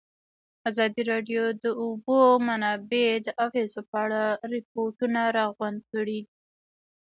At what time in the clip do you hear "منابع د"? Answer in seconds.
2.47-3.27